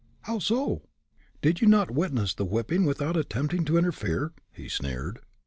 "How 0.21 0.39
so?" 0.39 0.81
"Did 1.43 1.61
you 1.61 1.67
not 1.67 1.91
witness 1.91 2.33
the 2.33 2.43
whipping 2.43 2.85
without 2.85 3.15
attempting 3.15 3.65
to 3.65 3.77
interfere?" 3.77 4.33
he 4.51 4.67
sneered. 4.67 5.19